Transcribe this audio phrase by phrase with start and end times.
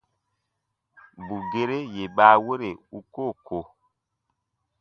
[1.25, 3.59] Bù gere yè baawere u koo ko.